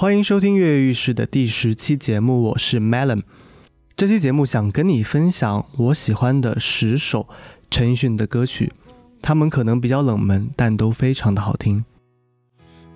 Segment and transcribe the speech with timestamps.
[0.00, 3.20] 欢迎收听《跃跃欲试》的第十期节目，我是 Melon。
[3.96, 7.28] 这期节目想跟你分享我喜欢的十首
[7.68, 8.72] 陈奕迅的歌曲，
[9.20, 11.84] 他们可能比较冷门，但都非常的好听。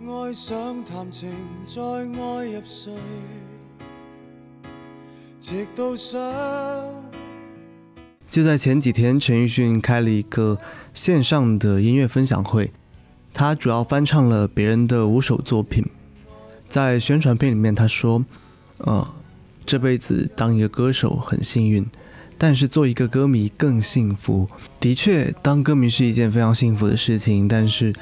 [0.06, 1.28] 爱爱谈情，
[1.74, 2.92] 入睡，
[5.40, 6.20] 直到想。
[8.30, 10.56] 就在前几天，陈奕迅开了一个
[10.94, 12.70] 线上的音乐分享会，
[13.34, 15.84] 他主要翻唱了别人的五首作品。
[16.72, 18.24] 在宣传片里面，他说
[18.86, 19.06] ：“呃，
[19.66, 21.84] 这辈子当一个歌手很幸运，
[22.38, 24.48] 但是做一个歌迷更幸福。
[24.80, 27.46] 的确，当歌迷是一件非常幸福的事情。
[27.46, 27.92] 但是，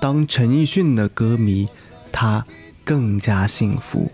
[0.00, 1.66] 当陈奕迅的歌迷，
[2.12, 2.46] 他
[2.84, 4.12] 更加幸福。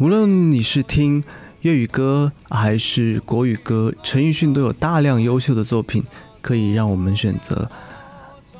[0.00, 1.22] 无论你是听
[1.60, 6.02] 粤语歌还是国语歌，陈奕迅都有大量优秀的作品
[6.40, 7.70] 可以让我们选择。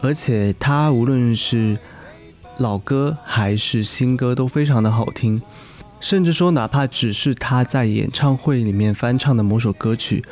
[0.00, 1.76] 而且，他无论是……”
[2.58, 5.42] 老歌还是新歌都非常的好听，
[6.00, 10.24] 甚至说哪怕只是他在演唱会里面翻唱的某首歌曲，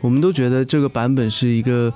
[0.00, 1.92] 我们都觉得这个版本是一个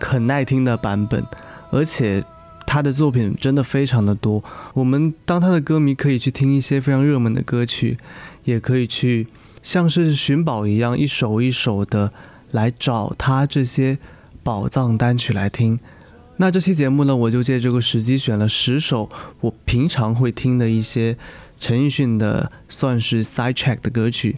[0.00, 1.22] 很耐听的版本。
[1.70, 2.22] 而且
[2.66, 4.42] 他的作品真的非常的多，
[4.74, 7.96] 我们当他的歌迷可以去听一些非常热门的歌曲，
[8.44, 9.26] 也可以去
[9.62, 12.12] 像是寻宝一样一首一首的
[12.50, 13.98] 来找他这些
[14.42, 15.78] 宝藏单曲来听。
[16.42, 19.08] 那这期节目呢，我就借这个时机选了十首
[19.40, 21.16] 我平常会听的一些
[21.60, 24.36] 陈奕迅的，算是 side track 的歌曲。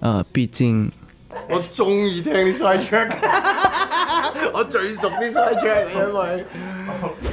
[0.00, 0.92] 呃，毕竟
[1.48, 3.10] 我中意听 side track，
[4.52, 6.44] 我最熟啲 side track，因为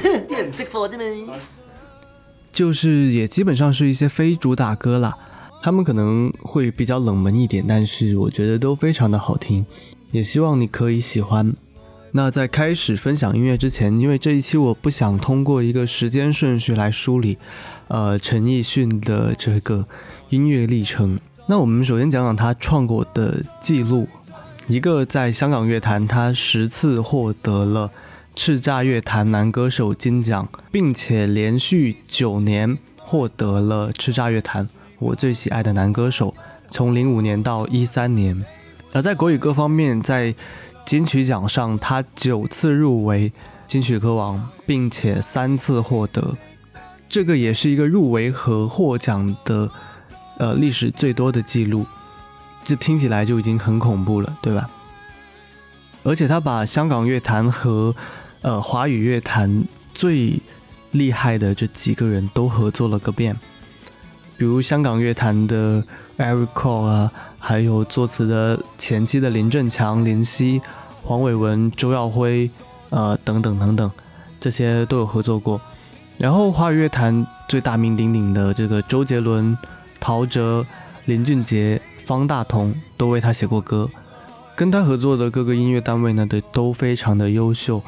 [0.26, 1.34] 啲人识货啫嘛。
[2.50, 5.12] 就是也基本上是一些非主打歌啦，
[5.60, 9.66] 他们可能会比较冷门一点，但是我觉得都非常的好听，
[10.12, 11.52] 也希望你可以喜欢。
[12.12, 17.36] 那在开始分享音乐之前，因为这一期我不想通过一个时间顺序来梳理，
[17.88, 19.86] 呃，陈奕迅的这个
[20.30, 21.18] 音乐历程。
[21.48, 24.08] 那我们首先讲讲他创过的记录，
[24.68, 27.90] 一个在香港乐坛，他十次获得了
[28.34, 34.68] 叱咤乐坛男歌手金奖，并且连续九年获得了叱咤乐坛
[34.98, 36.34] 我最喜爱的男歌手，
[36.70, 38.42] 从零五年到一三年。
[38.92, 40.34] 而在国语歌方面，在
[40.86, 43.32] 金曲奖上，他九次入围
[43.66, 46.36] 金曲歌王，并且三次获得，
[47.08, 49.68] 这个也是一个入围和获奖的
[50.38, 51.84] 呃历史最多的记录，
[52.64, 54.70] 这听起来就已经很恐怖了，对吧？
[56.04, 57.92] 而且他把香港乐坛和
[58.42, 60.38] 呃华语乐坛最
[60.92, 63.36] 厉害的这几个人都合作了个遍。
[64.36, 65.82] 比如香港乐坛的
[66.18, 70.60] Eric c o 啊，还有作词的前期的林振强、林夕、
[71.02, 72.48] 黄伟文、周耀辉，
[72.90, 73.90] 呃等等等等，
[74.38, 75.60] 这些都有合作过。
[76.18, 79.56] 然后华语乐坛最大名鼎鼎的这个周杰伦、
[80.00, 80.64] 陶喆、
[81.06, 83.88] 林俊杰、方大同都为他写过歌，
[84.54, 87.82] 跟他合作的各个音乐单位呢，都都非常的优秀。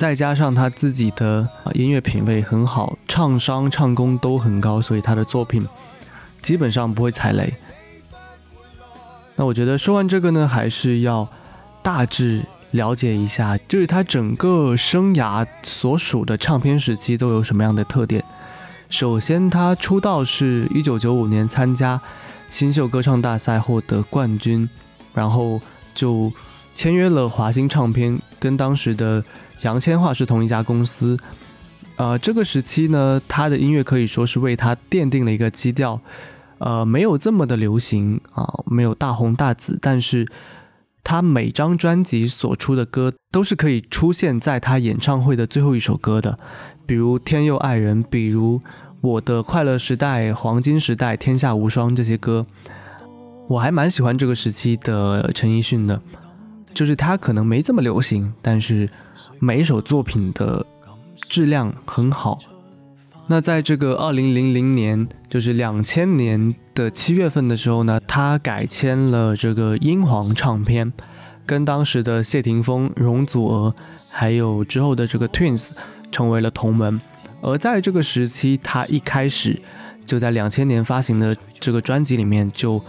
[0.00, 5.62] 再加上他自己的音乐品味很好，唱商、唱功都很高，所以他的作品
[6.40, 7.52] 基本上不会踩雷。
[9.36, 11.28] 那我觉得说完这个呢，还是要
[11.82, 18.24] 大致了解一下，就是他整个生涯所属的唱片时期都有什么样的特点。
[18.88, 22.00] 首先，他出道是一九九五年参加
[22.48, 24.66] 新秀歌唱大赛获得冠军，
[25.12, 25.60] 然后
[25.92, 26.32] 就
[26.72, 29.22] 签约了华星唱片，跟当时的。
[29.62, 31.16] 杨千嬅是同一家公司，
[31.96, 36.00] 呃，这个时期呢，他的音乐可以说是为他奠定了一个基调，
[36.58, 40.26] 呃，没有这么的流行啊，没有大红大紫，但是，
[41.04, 46.38] 他每张专辑所出的歌都是可以出现在他演唱会的最后一首歌的，
[46.86, 48.58] 比如《天佑爱人》，比如
[49.02, 52.46] 《我的快乐时代》《黄金时代》《天下无双》这些歌，
[53.48, 56.00] 我还蛮喜欢这个时期的陈奕迅的。
[56.74, 58.88] 就是他可能没这么流行，但是
[59.38, 60.64] 每一首作品的
[61.28, 62.38] 质量很好。
[63.26, 70.92] 那在这个二零零零年，就是两千年的七月份的时候呢，他改签了这个英皇唱片，
[71.46, 73.74] 跟当时的谢霆锋、容祖儿，
[74.10, 75.70] 还有之后的这个 Twins
[76.10, 77.00] 成为了同门。
[77.40, 79.60] 而在这个时期，他一开始
[80.04, 82.82] 就在两千年发行的这个专辑里面就。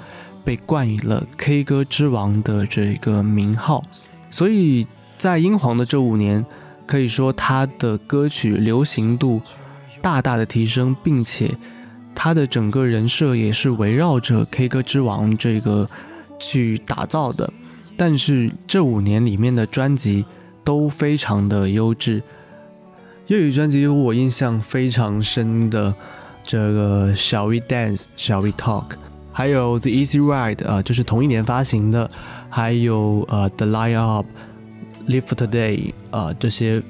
[0.44, 3.84] 被冠以了 K 歌之王的这个名号，
[4.30, 4.86] 所以
[5.18, 6.46] 在英皇的这五年，
[6.86, 9.42] 可以说他的歌曲流行度
[10.02, 11.52] 大大的提升，并且
[12.16, 15.88] 他的整个人设也是围绕着 K 歌之王这个
[16.40, 17.52] 去打造的。
[17.98, 20.26] 但是这五年里面的专辑
[20.64, 22.24] 都非常的优质，
[23.28, 25.94] 粤语专辑我印象非常深的，
[26.44, 28.88] 这个《Shall We Dance》《Shall We Talk》。
[29.33, 32.10] 还有《The Easy Ride》啊，就是同一年发行的，
[32.50, 34.25] 还有呃《The Line Up》，
[35.22, 35.78] 《Live Today》
[36.18, 36.83] 啊，这些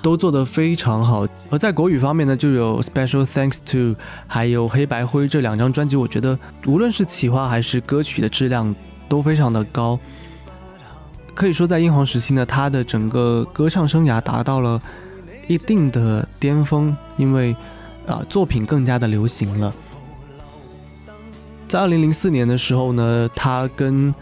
[0.00, 1.26] 都做得非常好。
[1.50, 3.78] 而在国语方面呢，就有《Special Thanks to》，
[4.26, 8.74] 还有《黑白灰》这两张专辑，我觉得无论是企划还是歌曲的质量
[9.08, 9.98] 都非常的高。
[11.34, 14.80] 可以说，在英皇时期呢，他的整个歌唱生涯达到了
[15.46, 17.54] 一定的巅峰，因为
[18.08, 19.72] 啊作品更加的流行了。
[21.68, 24.12] 在二零零四年的时候呢，他跟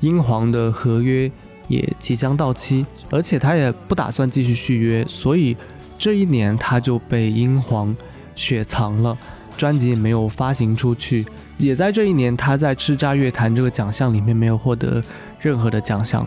[0.00, 1.30] 英皇的合约
[1.68, 5.54] 也即将到期，而且他也不打算继续续约，所以
[5.98, 7.94] 这一年他就被英皇
[8.34, 9.16] 雪藏了，
[9.58, 11.26] 专辑也没有发行出去。
[11.58, 15.02] 也在这一年，他在叱咤乐坛这个奖项里面没有获得
[15.38, 16.26] 任何的奖项。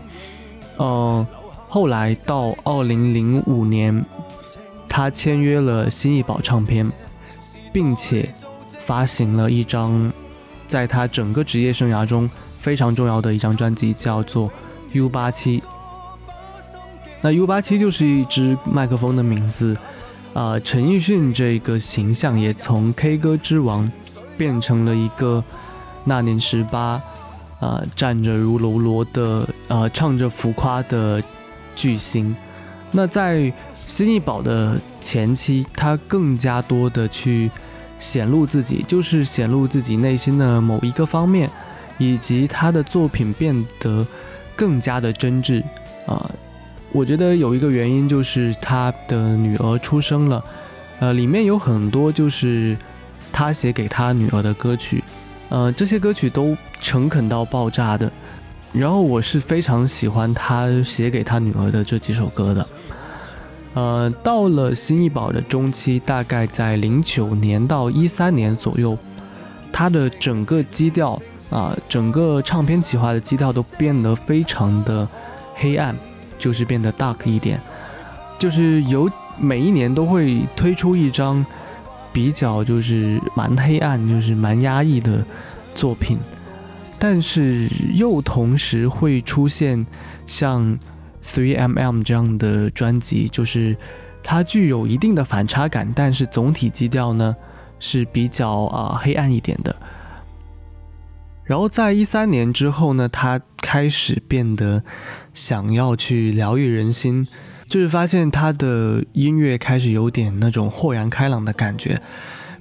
[0.77, 1.25] 嗯，
[1.67, 4.05] 后来到二零零五年，
[4.87, 6.91] 他签约了新艺宝唱片，
[7.73, 8.29] 并且
[8.79, 10.13] 发行了一张。
[10.69, 12.29] 在他整个职业生涯中
[12.59, 14.47] 非常重要的一张专辑叫做
[14.91, 15.59] 《U 八七》，
[17.21, 19.75] 那 U 八七就是一支麦克风的名字，
[20.35, 23.91] 啊，陈奕迅这个形象也从 K 歌之王
[24.37, 25.43] 变成了一个
[26.03, 27.01] 那年十八，
[27.59, 31.21] 啊，站着如楼罗的，啊，唱着浮夸的
[31.75, 32.35] 巨星。
[32.91, 33.51] 那在
[33.87, 37.49] 新艺宝的前期，他更加多的去。
[37.99, 41.49] 显露自己，就是显露自己内心的某一个方面，
[41.97, 44.05] 以及他的作品变得
[44.55, 45.61] 更加的真挚
[46.07, 46.29] 啊。
[46.91, 50.43] 我觉得有一个原因就是他的女儿出生了，
[50.99, 52.75] 呃，里面有很多就是
[53.31, 55.03] 他写给他女儿的歌曲，
[55.49, 58.09] 呃，这些歌曲都诚恳到爆炸的。
[58.71, 62.65] 然后我是非常喜欢他写给他女儿的这几首歌的。
[63.73, 68.97] 呃，到了新艺宝的中期，大概在零九年到一三年左右，
[69.71, 71.19] 它的整个基调
[71.51, 75.07] 啊，整个唱片企划的基调都变得非常的
[75.55, 75.95] 黑暗，
[76.39, 77.59] 就是变得 dark 一点，
[78.39, 79.07] 就是有
[79.37, 81.45] 每一年都会推出一张
[82.11, 85.23] 比较就是蛮黑暗，就是蛮压抑的
[85.75, 86.17] 作品，
[86.97, 89.85] 但是又同时会出现
[90.25, 90.75] 像。
[91.23, 93.75] Three M M 这样的专辑，就是
[94.23, 97.35] 它具有一定的反差感，但是总体基调呢
[97.79, 99.75] 是比较啊黑暗一点的。
[101.43, 104.83] 然后在一三年之后呢，他开始变得
[105.33, 107.27] 想要去疗愈人心，
[107.67, 111.99] 就是发现他的音乐开始有点那种豁然开朗的感觉。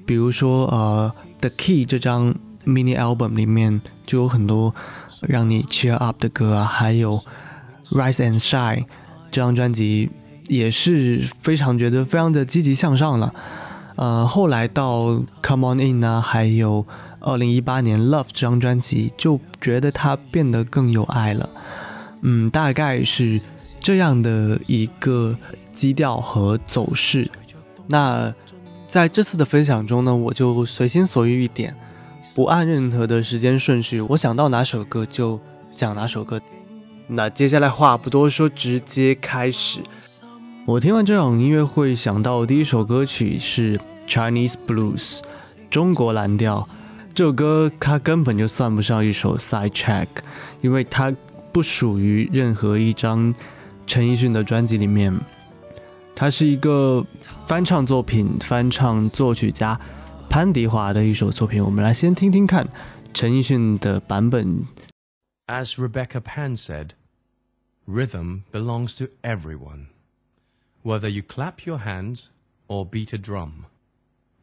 [0.06, 2.34] 比如说呃，《The Key》这张
[2.64, 4.74] Mini Album 里面就有很多
[5.20, 7.22] 让你 Cheer Up 的歌啊，还有。
[7.90, 8.84] Rise and Shine
[9.30, 10.10] 这张专辑
[10.48, 13.34] 也是非常觉得非常的积极向上了，
[13.96, 16.86] 呃，后来到 Come On In 呢，还有
[17.20, 21.50] 2018年 Love 这张专辑，就觉得它变得更有爱了，
[22.22, 23.38] 嗯，大概是
[23.78, 25.36] 这样的一个
[25.74, 27.30] 基调和走势。
[27.88, 28.34] 那
[28.86, 31.76] 在这次的分享中呢，我就随心所欲一点，
[32.34, 35.38] 不按任何的时间顺序，我想到哪首歌就
[35.74, 36.40] 讲哪首歌。
[37.10, 39.80] 那接下来话不多说，直接开始。
[40.66, 45.20] 我听完这场音乐会，想到第一首歌曲是《Chinese Blues》
[45.70, 46.68] 中国蓝调。
[47.14, 50.06] 这首歌它根本就算不上一首 Side Track，
[50.60, 51.10] 因为它
[51.50, 53.34] 不属于任何一张
[53.86, 55.18] 陈奕迅的专辑里面。
[56.14, 57.02] 它是一个
[57.46, 59.80] 翻唱作品，翻唱作曲家
[60.28, 61.64] 潘迪华的一首作品。
[61.64, 62.68] 我们来先听听看
[63.14, 64.66] 陈奕迅的版本。
[65.46, 66.88] As Rebecca Pan said.
[67.88, 69.88] Rhythm belongs to everyone,
[70.82, 72.28] whether you clap your hands
[72.68, 73.64] or beat a drum.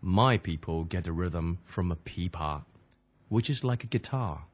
[0.02, 2.64] My people get a rhythm from a pipa,
[3.30, 4.46] which is like a guitar,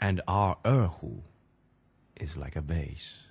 [0.00, 1.20] and our erhu
[2.16, 3.28] is like a bass.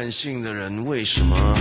[0.00, 1.59] 任性的人为什么？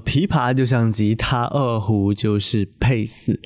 [0.00, 3.38] 琵琶就像吉他，二胡就是配四，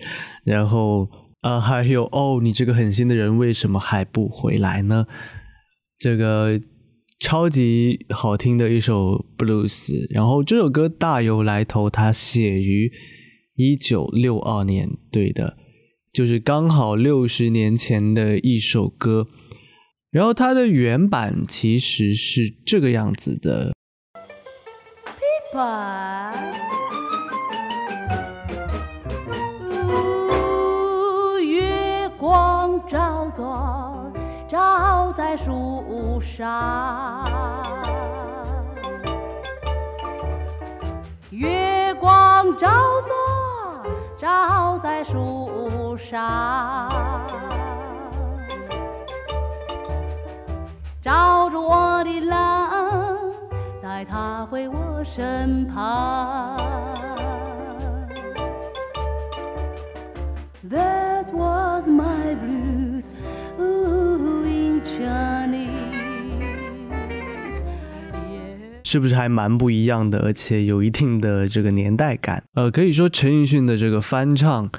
[0.44, 1.08] 然后
[1.40, 5.06] 啊还有哦，你这个狠心的人为什么还不回来呢？
[5.98, 6.60] 这个
[7.20, 12.90] 超级好听的一首 blues，然后这首歌大有来头，它写于
[13.56, 15.56] 一九六二年，对的，
[16.12, 19.28] 就是刚好六十年前的一首歌。
[20.10, 23.74] 然后它的原版其实是这个样子的。
[31.42, 34.12] 月光照着
[34.48, 37.24] 照在树上，
[41.30, 42.68] 月光照
[43.02, 43.14] 着
[44.18, 46.88] 照在树上，
[51.00, 52.73] 照着我的郎。
[54.02, 56.56] 他回我身旁。
[60.68, 63.04] That was my blues,
[68.84, 70.20] 是不是还蛮不一样的？
[70.20, 72.44] 而且有一定的这个年代感。
[72.54, 74.70] 呃，可以说陈奕迅的这个翻唱，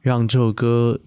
[0.00, 1.00] 让这首歌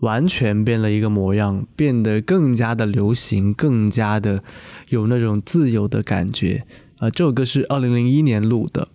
[0.00, 4.42] 完全变了一个模样，变得更加的流行，更加的
[4.88, 6.64] 有那种自由的感觉。
[6.98, 8.88] 啊，这首歌是二零零一年录的，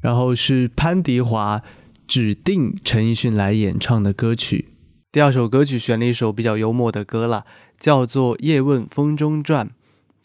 [0.00, 1.62] 然后是潘迪华
[2.06, 4.70] 指定陈奕迅来演唱的歌曲。
[5.12, 7.46] 第二首歌曲选了一首比较幽默的歌了，
[7.78, 9.66] 叫做《叶问风中转》，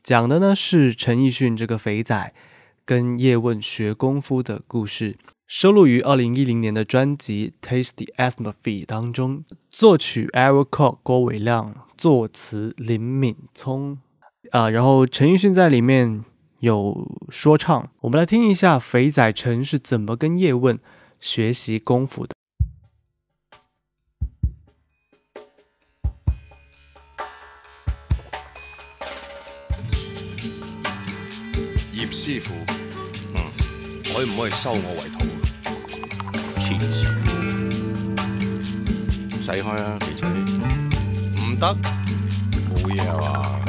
[0.02, 2.34] 讲的呢是陈奕迅这个肥仔
[2.84, 7.54] 跟叶问学功夫的故事，收录于二零一零年的专辑
[7.86, 8.56] 《Tasty Atmosphere》
[8.88, 14.00] 当中，作曲 Eric 郭伟亮，作词林敏聪。
[14.50, 16.26] 啊，然后陈奕迅在里面。
[16.62, 16.96] 有
[17.30, 20.78] 说唱，我们来听一下肥仔陈是怎么跟叶问
[21.20, 22.36] 学习功夫的。
[31.96, 32.54] 叶师傅，
[33.34, 33.42] 嗯，
[34.14, 35.70] 可唔可以收我为徒？
[36.60, 37.22] 黐线，
[39.58, 40.28] 使开啦，肥仔，
[41.44, 41.78] 唔得，
[42.70, 43.20] 冇嘢
[43.56, 43.61] 系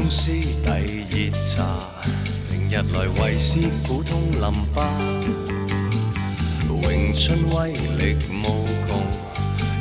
[0.00, 1.74] 宗师递热茶，
[2.48, 4.40] 平日来为师傅通淋
[4.72, 4.84] 巴。
[6.68, 8.44] 咏春威力无
[8.86, 9.02] 穷，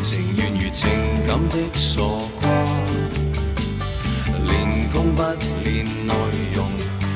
[0.03, 0.91] 情愿如情
[1.25, 2.01] 感的傻
[2.43, 2.51] 瓜。
[4.49, 5.23] 练功不
[5.65, 6.15] 练内
[6.53, 6.67] 容，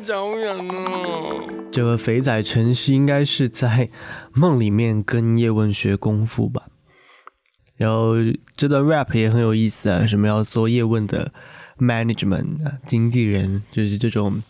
[0.02, 3.90] 走人这个肥仔陈是应该是在
[4.34, 6.64] 梦里面跟叶问学功夫吧？
[7.78, 8.14] 然后
[8.58, 11.32] 这段 rap 也很有意思啊，什么要做叶问的
[11.78, 14.42] m a n a g e m e n t 经纪人，就是这种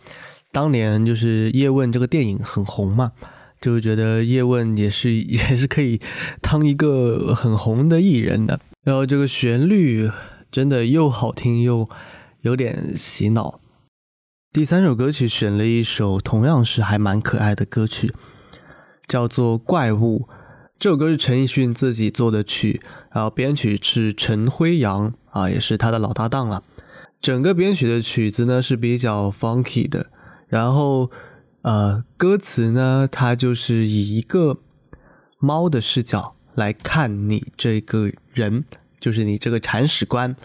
[0.54, 3.12] 当年就是叶问这个电影很红嘛，
[3.60, 6.00] 就觉得叶问也是 也是可以
[6.42, 8.58] 当一个很红的艺人的。
[8.86, 10.10] 然后这个旋律。
[10.52, 11.90] 真的又好听又
[12.42, 13.60] 有点洗脑。
[14.52, 18.14] 第三首歌曲选了一首同样是还蛮可爱的歌曲，
[19.06, 20.26] 叫做《怪物》。
[20.78, 22.82] 这首歌是陈奕迅自己做的曲，
[23.12, 26.64] 然后编曲是陈辉阳啊，也是他的老搭档了。
[27.22, 30.08] 整个编曲的曲子呢是比较 funky 的，
[30.48, 31.10] 然后
[31.64, 34.58] 呃，歌词呢它就是以一个
[35.40, 38.64] 猫的视角来看你这个人。
[39.06, 40.36] 就是你这个铲屎官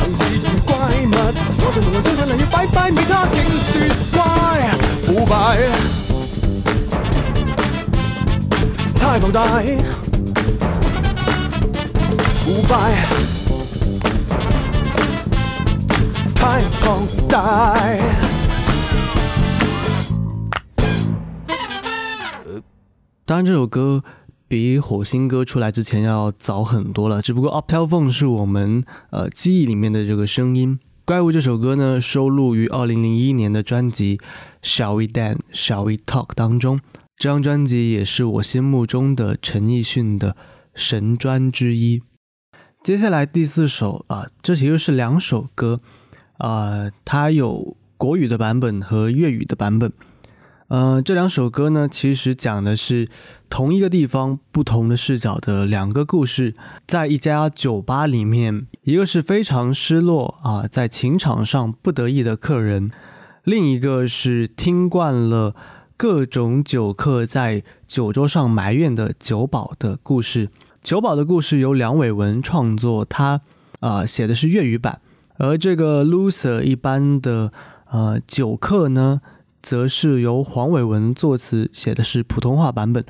[0.00, 1.16] 行事如怪物，
[1.56, 6.03] 我在门外深深礼要拜拜，未他竟说乖，腐败。
[9.06, 9.44] 太庞大，
[12.40, 13.06] 腐败，
[16.34, 17.74] 太庞大。
[23.26, 24.02] 当然，这首歌
[24.48, 27.20] 比火星歌出来之前要早很多了。
[27.22, 30.80] 只不过 Up t e l e p h o n 是我们呃记忆里面的这个声音。
[31.04, 34.16] 怪物这首歌呢，收录于二零零一年的专辑
[34.66, 36.80] 《Shall We Dance》《Shall We Talk》当中。
[37.16, 40.36] 这张专辑也是我心目中的陈奕迅的
[40.74, 42.02] 神专之一。
[42.82, 45.80] 接下来第四首啊，这其实是两首歌，
[46.38, 49.92] 啊，它有国语的版本和粤语的版本。
[50.68, 53.06] 呃，这两首歌呢，其实讲的是
[53.48, 56.54] 同一个地方、不同的视角的两个故事。
[56.86, 62.90] 在一家酒吧里面，一个是非常失落啊，在情场上不得意的客人，
[63.44, 65.54] 另一个是听惯了。
[65.96, 70.48] 各种酒客在酒桌上埋怨的酒保的故事，
[70.82, 73.40] 《酒保的故事》由梁伟文创作，他
[73.80, 74.96] 啊写的是粤语版；
[75.36, 77.52] 而这个 loser 一般的
[77.90, 79.20] 呃酒客呢，
[79.62, 83.04] 则是由黄伟文作词，写的是普通话版本。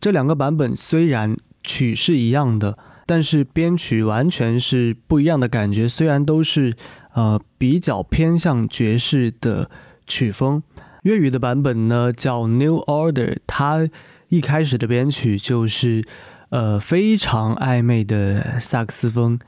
[0.00, 5.88] 这两个版本虽然曲是一样的，但是编曲完全是不一样的感觉。
[5.88, 6.76] 虽然都是
[7.14, 9.68] 呃比较偏向爵士的
[10.06, 10.62] 曲风。
[11.02, 13.12] 粤语的版本呢，叫《New Order》，
[13.46, 13.88] 它
[14.28, 16.04] 一开始的编曲就是，
[16.50, 19.38] 呃，非常暧昧的萨克斯风。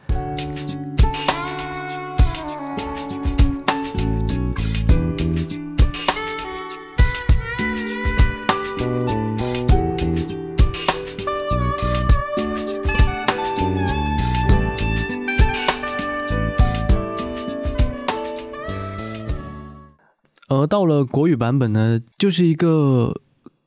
[20.59, 23.13] 而到了国语版本呢，就是一个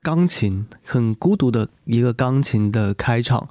[0.02, 3.50] 钢琴很孤独的一个钢琴的开场。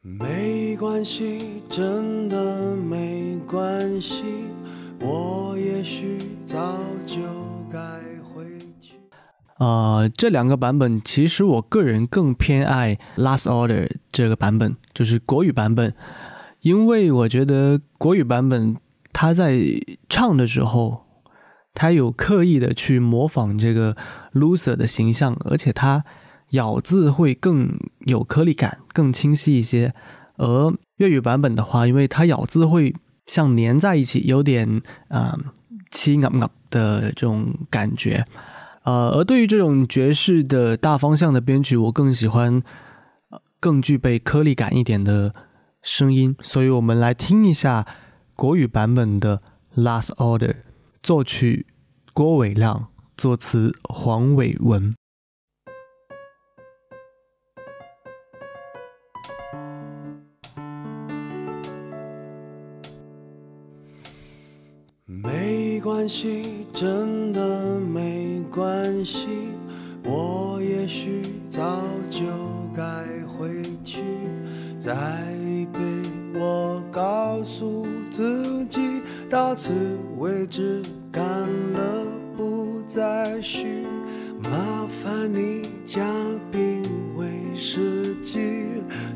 [0.00, 4.22] 没关系，真的没关系，
[5.00, 6.56] 我也许早
[7.04, 7.41] 就。
[9.62, 15.94] 呃，这两个版本其实我个人更偏爱 Last Order 这个版本，就是国语版本，
[16.62, 18.76] 因为我觉得国语版本
[19.12, 19.60] 他在
[20.08, 21.06] 唱的时候，
[21.74, 23.96] 他有刻意的去模仿这个
[24.32, 26.04] loser 的形象，而且他
[26.50, 29.94] 咬字会更有颗粒感，更清晰一些。
[30.38, 32.92] 而粤语版本的话，因为它咬字会
[33.26, 35.38] 像粘在一起，有点啊
[35.92, 38.26] 七嘎嘎的这种感觉。
[38.84, 42.62] 呃，而对于这种爵士的大方向的编曲，我更喜欢，
[43.60, 45.32] 更具备颗粒感一点的
[45.82, 46.34] 声音。
[46.40, 47.86] 所以我们来听一下
[48.34, 49.40] 国语版本的
[49.82, 50.48] 《Last Order》，
[51.00, 51.66] 作曲
[52.12, 54.92] 郭伟亮，作词黄伟文。
[65.82, 69.26] 没关系，真的没关系。
[70.04, 72.20] 我也许早就
[72.72, 72.84] 该
[73.26, 74.00] 回去。
[74.78, 74.92] 再
[75.44, 75.80] 一杯，
[76.38, 79.72] 我告诉自己，到此
[80.18, 81.20] 为止，干
[81.72, 81.80] 了
[82.36, 83.84] 不再续。
[84.52, 86.00] 麻烦你加
[86.52, 86.80] 冰
[87.16, 88.38] 威士忌。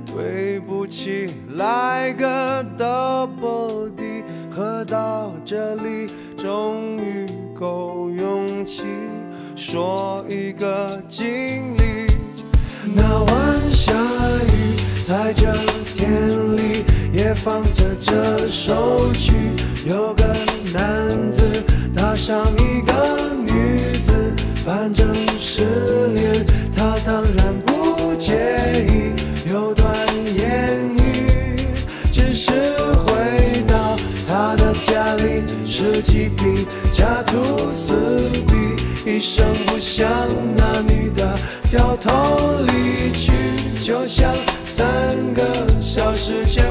[0.05, 1.26] 对不起，
[1.57, 6.07] 来个 double D，喝到这里。
[6.48, 7.26] 终于
[7.59, 8.85] 够勇气
[9.56, 12.06] 说一个经历。
[12.94, 13.92] 那晚下
[14.44, 15.44] 雨，在这
[15.96, 16.09] 天
[16.56, 19.32] 里也放着这首曲。
[19.85, 20.22] 有个
[20.72, 21.42] 男子
[21.96, 24.12] 搭上一个女子，
[24.64, 25.04] 反正
[25.40, 25.64] 失
[26.14, 28.56] 恋，他当然不介。
[36.91, 37.37] 家徒
[37.73, 38.55] 四壁，
[39.11, 40.09] 一声不响，
[40.57, 41.39] 那女的
[41.71, 42.12] 掉头
[42.67, 43.33] 离去，
[43.85, 44.35] 就像
[44.67, 45.43] 三个
[45.81, 46.67] 小时前。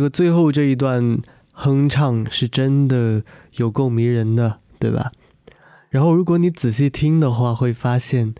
[0.00, 1.18] 这个最后这一段
[1.52, 3.22] 哼唱是真的
[3.56, 5.12] 有够迷人的，对吧？
[5.90, 8.34] 然后如果你仔细听的话，会发现，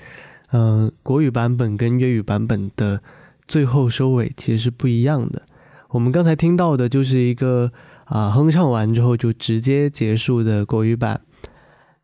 [0.53, 3.03] 嗯，国语版本跟粤语版本的
[3.47, 5.43] 最后收尾其实是不一样的。
[5.91, 7.71] 我们刚才听到的就是一个
[8.07, 11.21] 啊哼唱完之后就直接结束的国语版，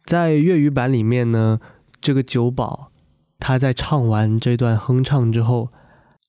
[0.04, 1.58] 在粤语版里面呢，
[1.98, 2.92] 这个酒保
[3.40, 5.70] 他在唱完这段哼唱之后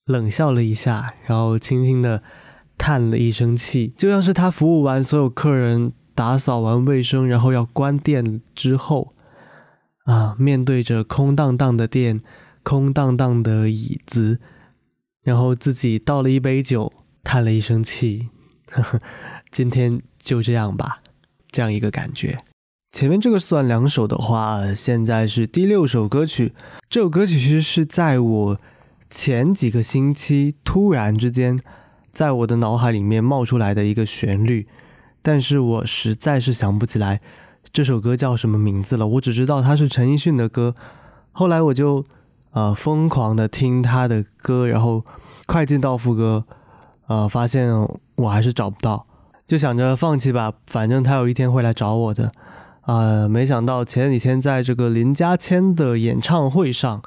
[0.06, 2.22] 冷笑了一下，然后轻轻的
[2.78, 9.12] 叹了一声气，就像是他服务完所有客人、打扫完卫生，然后要关店之后，
[10.06, 12.22] 啊，面对着空荡荡的店、
[12.64, 14.40] 空荡荡的椅子，
[15.24, 18.30] 然后自己倒了一杯酒，叹了一声气。
[18.72, 19.02] 呵呵，
[19.52, 21.02] 今天就这样吧，
[21.50, 22.38] 这样一个感觉。
[22.92, 26.54] 前面这个算两首的话，现在是第六首歌曲。
[26.90, 28.60] 这首歌曲其实是在我
[29.10, 31.60] 前几个星期突然之间。
[32.18, 34.68] 在我的脑海里面冒出来的一个旋律，
[35.22, 37.22] 但是我实在是想不起来
[37.72, 39.06] 这首歌叫什么名字了。
[39.08, 40.74] 我只知道它是陈奕迅的歌。
[41.32, 42.04] 后来我就
[42.54, 45.06] 呃疯狂的听他的歌，然后
[45.46, 46.44] 快进到副歌，
[47.06, 47.72] 呃，发现
[48.16, 49.06] 我还是找不到，
[49.48, 52.32] 就想着放弃吧，反正他有一天会来找我的。
[52.82, 57.00] 啊，没想到前几天在这个林家谦的演唱会上，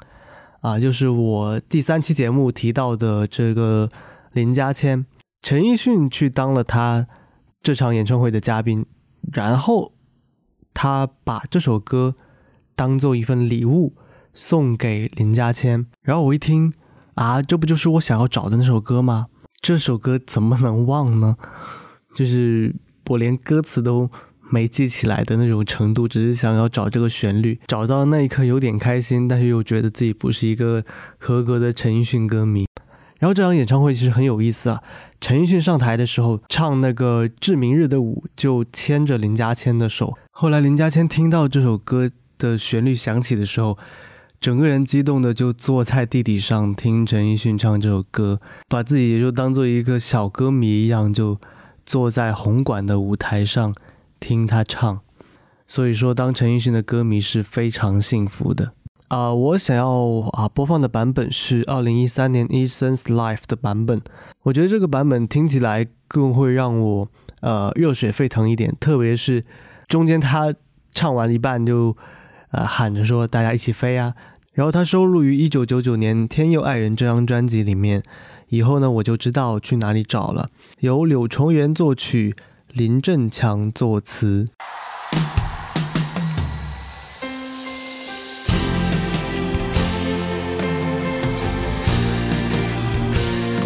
[0.61, 3.91] 啊，就是我第三期节目提到的这个。
[4.33, 5.05] 林家谦、
[5.41, 7.05] 陈奕迅去当了他
[7.61, 8.85] 这场演唱会的嘉宾，
[9.33, 9.91] 然后
[10.73, 12.15] 他把这首歌
[12.75, 13.93] 当做一份礼物
[14.33, 15.85] 送给林家谦。
[16.03, 16.71] 然后我一听
[17.15, 19.27] 啊，这不就是我想要找的那首歌吗？
[19.61, 21.35] 这首歌怎么能忘呢？
[22.15, 22.73] 就是
[23.09, 24.09] 我连歌词都
[24.49, 27.59] 没记起来的那种程度，只是想要找这个旋律。
[27.67, 30.83] 找到那一刻有点开心，但是又觉得自己不是一个
[31.19, 32.65] 合格的陈奕迅歌迷。
[33.21, 34.81] 然后这场演唱会其实很有意思啊，
[35.21, 40.17] 陈奕迅上台的时候唱那个《志明日的舞》，就牵着林嘉谦的手。
[40.31, 42.09] 后来林嘉谦听到这首歌
[42.39, 43.77] 的旋律响起的时候，
[44.39, 51.39] 整个人激动的就坐在地底上听陈奕迅唱这首歌，把自己也就当做一个小歌迷一样，就
[51.85, 53.75] 坐在红馆的舞台上
[54.19, 54.99] 听他唱。
[55.67, 58.71] 所以说，当陈奕迅的歌迷是非常幸福的。
[59.11, 59.89] 啊，我想要
[60.31, 64.01] 啊播放的版本是二零一三年 e t s o n s Life 的版本。
[64.43, 67.09] 我觉得这个版本听起来更会让我
[67.41, 69.43] 呃热血沸腾一点，特别是
[69.89, 70.55] 中间他
[70.93, 71.93] 唱完一半就
[72.51, 74.13] 呃喊着说大家一起飞啊。
[74.53, 78.01] 然后他收录于一九九九年《天佑爱人》这张专辑里面。
[78.47, 80.49] 以后呢我就知道去哪里找了。
[80.79, 82.33] 由柳重元作曲，
[82.71, 84.47] 林振强作词。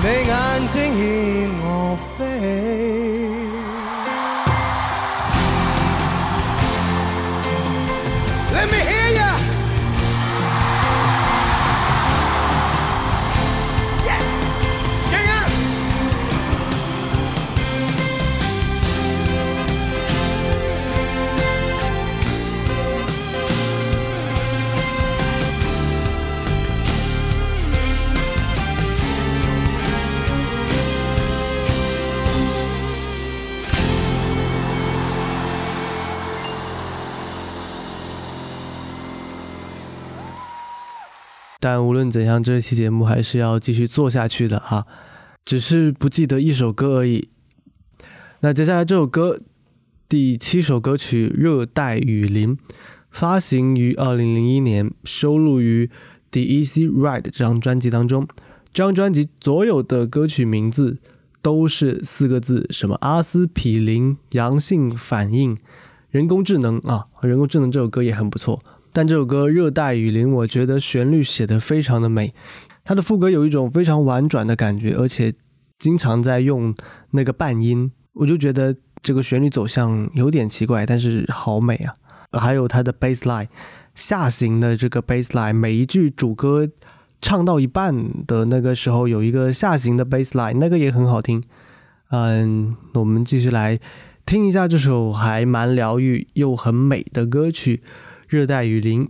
[0.00, 3.17] 你眼睛牵我飞。
[41.60, 44.86] 但无论怎样，这期节目还是要继续做下去的哈，
[45.44, 47.28] 只是不记得一首歌而已。
[48.40, 49.40] 那接下来这首歌，
[50.08, 52.56] 第七首歌曲《热带雨林》，
[53.10, 55.86] 发行于二零零一年，收录于
[56.30, 58.28] 《The Easy Ride》这张专辑当中。
[58.72, 60.98] 这张专辑所有的歌曲名字
[61.42, 65.58] 都是四个字，什么阿司匹林、阳性反应、
[66.12, 68.62] 人工智能啊，人工智能这首歌也很不错。
[68.92, 72.32] 但这首歌《热带雨林》，我觉得旋律写得非常的美，
[72.84, 75.32] 它的副歌有一种非常婉转的感觉，而且
[75.78, 76.74] 经常在用
[77.10, 81.94] 那个半音，我就觉得这个旋律走向有点奇怪，但是好美啊！
[82.38, 83.48] 还有它的 bass line，
[83.94, 86.68] 下行的这个 bass line，每一句主歌
[87.20, 87.94] 唱到一半
[88.26, 91.42] 的那个时候，有一个下行的 bass line，那个也很好听。
[92.10, 93.78] 嗯，我们继续来
[94.24, 97.82] 听一下这首还蛮疗愈又很美的歌曲。
[98.28, 99.08] 热带雨林。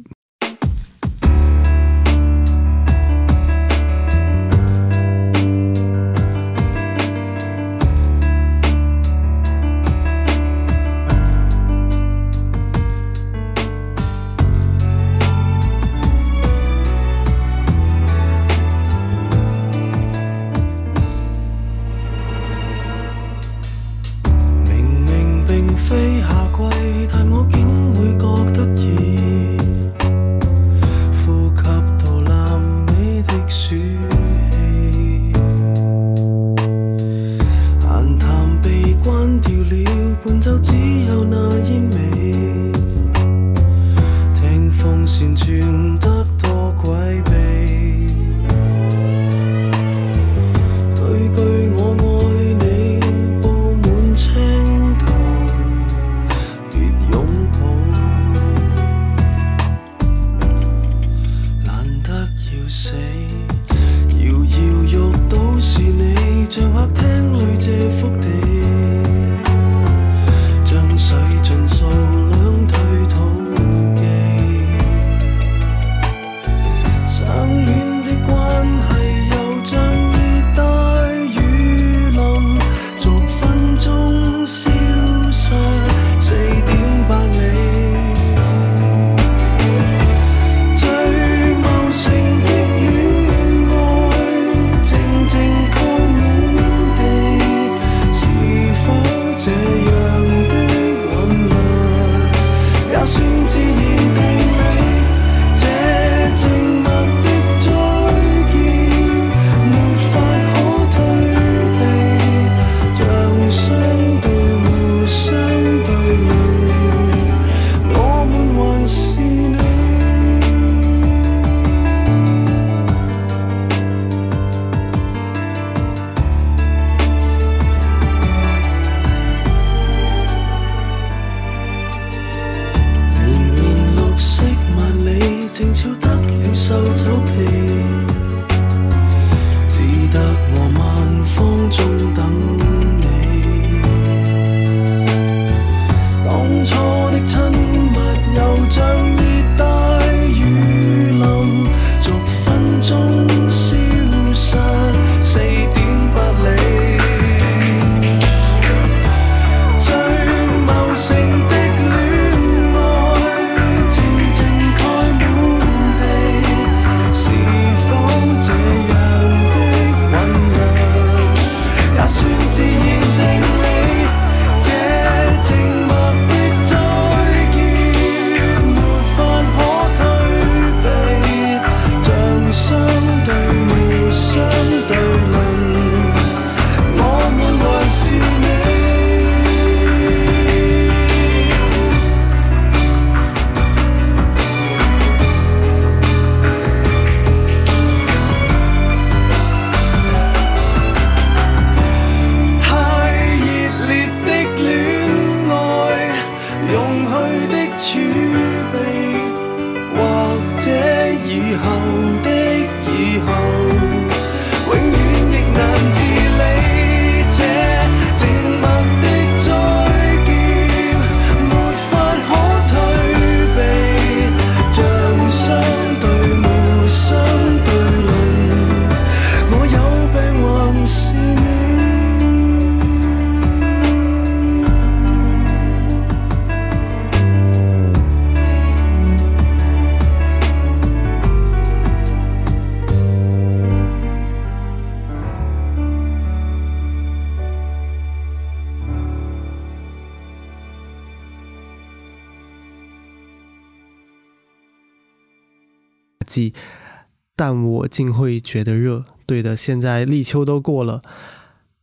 [257.34, 259.04] 但我竟会觉得热。
[259.26, 261.02] 对的，现在立秋都过了，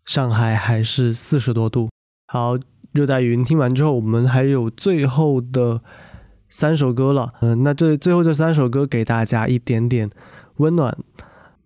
[0.06, 1.90] 上海还是四十多度。
[2.28, 2.58] 好，
[2.92, 5.82] 热带云听完之后，我们还有最后的
[6.50, 7.34] 三首歌了。
[7.42, 10.10] 嗯，那这最后这三首歌给大家一点点
[10.58, 10.98] 温暖。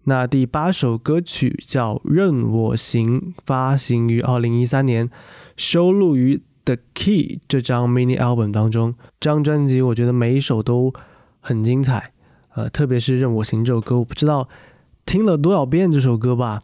[0.03, 5.09] 那第八首歌曲叫《任我行》，发行于二零一三年，
[5.55, 6.35] 收录于
[6.65, 8.95] 《The Key》这张 mini album 当中。
[9.19, 10.93] 这张专辑我觉得每一首都
[11.39, 12.11] 很精彩。
[12.59, 14.49] 呃，特别是《任我行》这首歌，我不知道
[15.05, 16.61] 听了多少遍这首歌吧。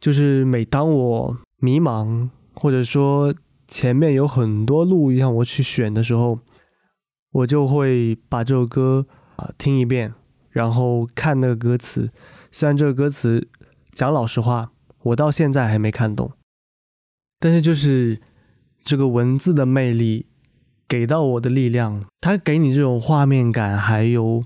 [0.00, 3.34] 就是每当我迷茫，或者说
[3.66, 6.38] 前面有很多路让我去选的时候，
[7.32, 10.14] 我就会把这首歌啊听一遍，
[10.50, 12.08] 然后看那个歌词。
[12.52, 13.48] 虽然这个歌词
[13.92, 14.70] 讲老实话，
[15.02, 16.30] 我到现在还没看懂，
[17.40, 18.20] 但是就是
[18.84, 20.26] 这个文字的魅力
[20.86, 24.44] 给到我的力量，它给你这种画面感，还有。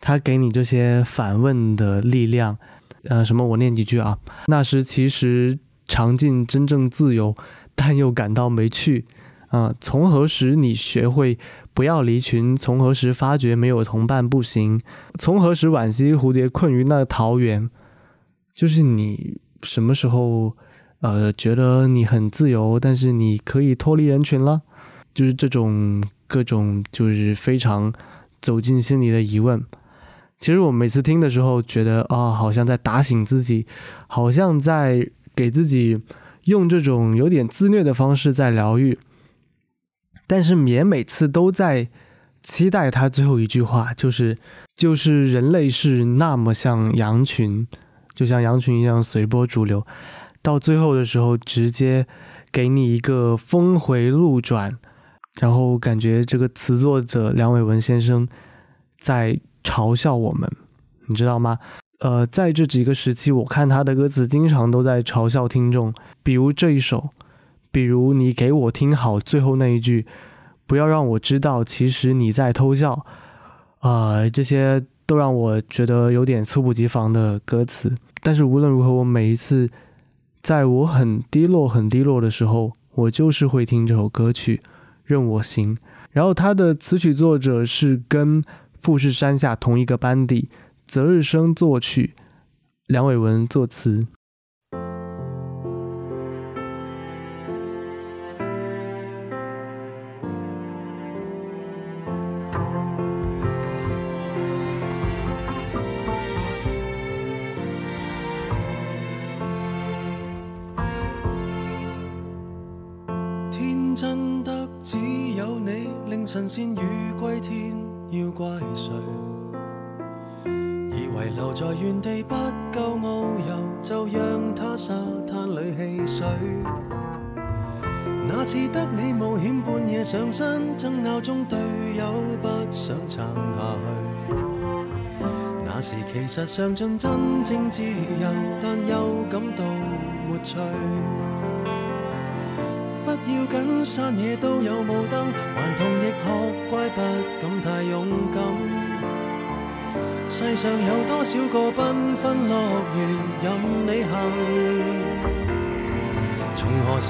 [0.00, 2.56] 他给你这些反问的力量，
[3.04, 3.46] 呃，什么？
[3.46, 4.18] 我念几句啊。
[4.48, 7.36] 那时其实尝尽真正自由，
[7.74, 9.04] 但又感到没趣。
[9.48, 11.36] 啊，从何时你学会
[11.74, 12.56] 不要离群？
[12.56, 14.80] 从何时发觉没有同伴不行？
[15.18, 17.68] 从何时惋惜蝴蝶困于那桃源？
[18.54, 20.56] 就是你什么时候，
[21.00, 24.62] 呃，觉得你很自由，但是你可以脱离人群了？
[25.12, 27.92] 就是这种各种，就是非常
[28.40, 29.60] 走进心里的疑问。
[30.40, 33.66] 其实我每次听的时候，觉得啊，好像在打醒自己，
[34.08, 36.00] 好像在给自己
[36.46, 38.98] 用这种有点自虐的方式在疗愈。
[40.26, 41.88] 但是缅每次都在
[42.42, 44.38] 期待他最后一句话，就是
[44.74, 47.66] 就是人类是那么像羊群，
[48.14, 49.86] 就像羊群一样随波逐流，
[50.40, 52.06] 到最后的时候直接
[52.50, 54.78] 给你一个峰回路转，
[55.38, 58.26] 然后感觉这个词作者梁伟文先生
[58.98, 59.38] 在。
[59.62, 60.48] 嘲笑我们，
[61.06, 61.58] 你知道吗？
[62.00, 65.92] 呃，在这几个时期，我看他的歌词经常都在嘲笑听众，
[66.22, 67.10] 比如这一首，
[67.70, 70.06] 比如你给我听好，最后那一句，
[70.66, 73.04] 不要让我知道，其实你在偷笑，
[73.80, 77.94] 啊，这些都让我觉得有点猝不及防的歌词。
[78.22, 79.68] 但是无论如何，我每一次
[80.42, 84.62] 在我很低落、很低落的时候，我就是会听这首歌曲
[85.04, 85.76] 《任我行》。
[86.12, 88.42] 然后他的词曲作者是跟。
[88.82, 90.48] 富士山下，同一个班底，
[90.86, 92.14] 择日生作曲，
[92.86, 94.06] 梁伟文作词。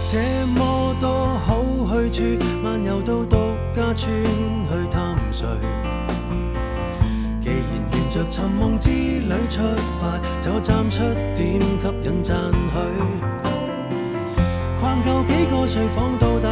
[0.09, 3.35] 这么多好去处，漫游到独
[3.73, 5.45] 家村去探谁？
[7.41, 9.59] 既然沿着寻梦之旅出
[9.99, 11.03] 发，就站出
[11.35, 13.03] 点吸引赞许。
[14.79, 16.46] 逛够几个睡房，到得。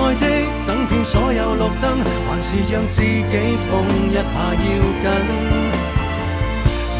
[0.00, 0.26] 爱的，
[0.66, 3.36] 等遍所有绿灯，还是让自己
[3.70, 4.58] 疯一下要
[5.02, 5.06] 紧。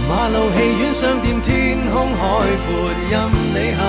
[0.07, 2.21] 马路、戏院、商店、天空、海
[2.69, 2.73] 阔，
[3.11, 3.15] 任
[3.55, 3.81] 你行。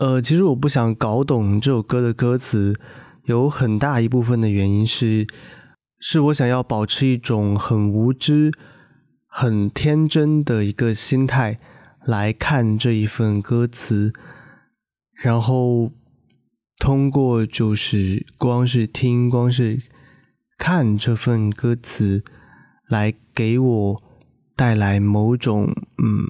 [0.04, 2.78] 呃，其实我不想搞懂这首歌的歌词，
[3.24, 5.26] 有很大一部分的原因是，
[5.98, 8.52] 是我想要保持一种很无知、
[9.26, 11.58] 很天真的一个心态
[12.04, 14.12] 来看这一份歌词，
[15.22, 15.90] 然后
[16.78, 19.80] 通过就是光是听、光是
[20.58, 22.22] 看这份歌词，
[22.90, 24.02] 来给我
[24.54, 25.64] 带来某种
[25.96, 26.26] 嗯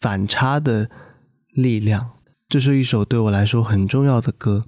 [0.00, 0.88] 反差的
[1.54, 2.15] 力量。
[2.48, 4.64] 这是一首对我来说很重要的歌。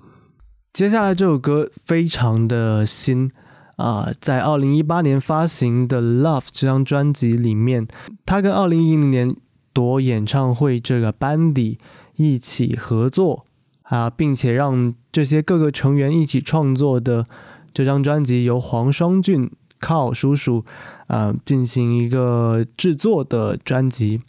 [0.73, 3.31] 接下来这首歌非常的新，
[3.77, 7.87] 啊，在二零一八年发行的《Love》这张专辑里面，
[8.27, 9.37] 他跟二零一零年
[9.73, 11.79] 夺演唱会这个班底
[12.17, 13.47] 一起合作，
[13.83, 17.27] 啊，并且让这些各个成员一起创作的
[17.73, 19.49] 这张专辑，由黄双俊
[19.79, 20.65] 靠叔叔
[21.07, 24.21] 啊进行一个制作的专辑。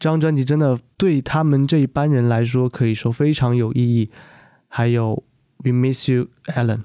[0.00, 4.10] 这张专辑真的对他们这一班人来说，可以说非常有意义。
[4.66, 5.22] 还有
[5.62, 6.76] 《We Miss You, Alan》，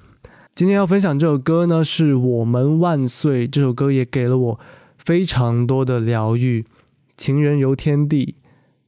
[0.54, 3.48] 今天要分享这首歌呢，是《我们万岁》。
[3.50, 4.60] 这首歌也给了我
[4.98, 6.66] 非常多的疗愈。
[7.16, 8.36] 情人游天地，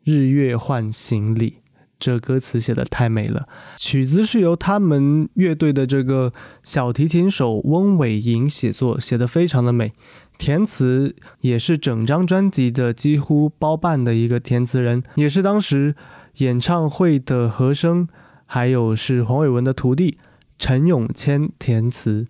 [0.03, 1.59] 日月换行李，
[1.97, 3.47] 这歌词写的太美了。
[3.77, 9.93] 曲子是由他们乐队的这个小提琴手翁伟莹写作，写的非常的美。
[10.37, 15.95] 填词也是整张专辑的几乎包办的一个填词人，也是当时
[16.37, 18.07] 演唱会的和声，
[18.45, 20.17] 还有是黄伟文的徒弟
[20.57, 22.27] 陈永谦填词。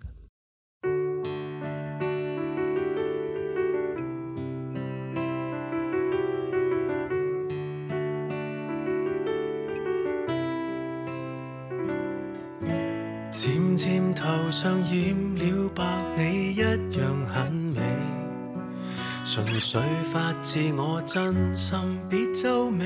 [19.60, 19.80] 谁
[20.12, 21.78] 发自我真心，
[22.08, 22.84] 别皱眉。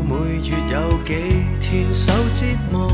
[0.08, 0.14] 每
[0.48, 1.14] 月有几
[1.60, 2.86] 天受折磨，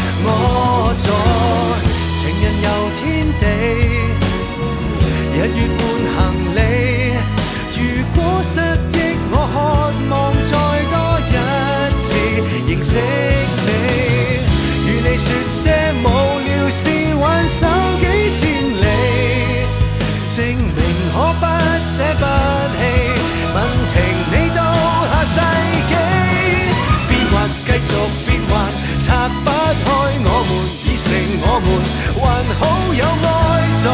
[12.92, 13.70] 惜你，
[14.86, 15.62] 與你說些
[16.04, 16.82] 無聊事，
[17.22, 17.60] 挽手
[18.02, 18.04] 幾
[18.36, 18.90] 千里，
[20.36, 20.76] 證明
[21.14, 21.44] 可不
[21.88, 21.90] 捨
[22.20, 22.24] 不
[22.76, 22.78] 棄，
[23.56, 23.58] 吻
[23.94, 23.96] 停
[24.34, 24.60] 你到
[25.10, 25.38] 下世
[25.90, 25.92] 紀。
[27.08, 27.34] 變幻
[27.66, 27.92] 繼續
[28.28, 28.52] 變幻，
[29.06, 29.08] 拆
[29.42, 29.92] 不開
[30.26, 30.52] 我們
[30.84, 31.08] 已成
[31.44, 31.68] 我們，
[32.20, 32.22] 還
[32.60, 32.62] 好
[32.94, 33.26] 有愛
[33.86, 33.90] 在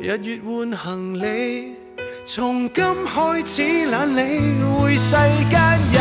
[0.00, 1.72] 日月换行李。
[2.24, 4.40] 从今开始，懒理
[4.78, 5.10] 会世
[5.50, 5.98] 间一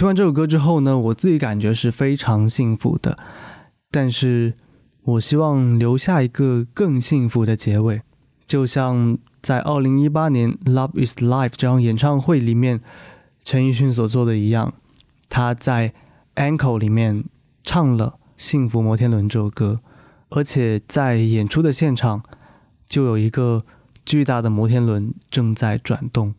[0.00, 3.18] 听完这首歌之后呢，我自己感觉是非常幸福的，
[3.90, 4.54] 但是
[5.02, 8.00] 我希望留下一个更幸福的结尾，
[8.48, 12.80] 就像在二零一八年《Love Is Life》这场演唱会里面，
[13.44, 14.72] 陈奕迅所做的一样，
[15.28, 15.92] 他在
[16.56, 17.24] 《Anko》里面
[17.62, 19.80] 唱了《幸福摩天轮》这首歌，
[20.30, 22.22] 而且在演出的现场
[22.88, 23.66] 就有一个
[24.06, 26.34] 巨大的摩天轮正在转动，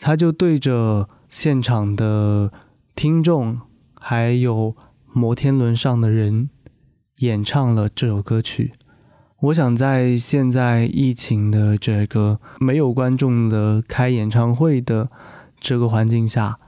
[0.00, 2.50] 他就对着现场的。
[2.94, 3.60] 听众
[3.98, 4.76] 还有
[5.12, 6.50] 摩天轮上的人
[7.18, 8.72] 演唱了这首歌曲。
[9.40, 15.10] 我想在现在疫情的这个没有观众的开演唱会的
[15.58, 16.58] 这个环境下，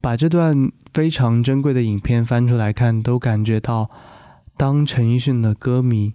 [0.00, 3.90] 把这段非常珍贵的影片翻出来看，都感觉到
[4.56, 6.14] 当陈奕迅的歌迷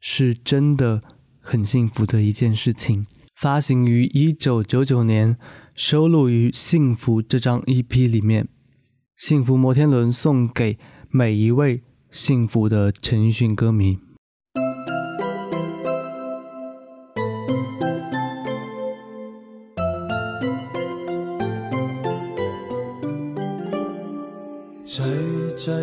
[0.00, 1.02] 是真的
[1.38, 3.06] 很幸福的一件事情。
[3.36, 5.36] 发行于一九九九年，
[5.74, 8.48] 收录于《幸福》这张 EP 里面。
[9.20, 10.78] 幸福摩天轮送给
[11.10, 13.98] 每一位幸福的奕迅歌迷。
[24.86, 24.96] 追
[25.54, 25.74] 追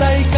[0.00, 0.37] hay